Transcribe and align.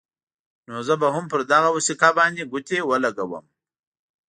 نو 0.67 0.75
زه 0.87 0.93
به 1.01 1.07
هم 1.15 1.25
پر 1.31 1.41
دغه 1.51 1.69
وثیقه 1.77 2.09
باندې 2.17 2.49
ګوتې 2.51 2.79
ولګوم. 2.89 3.45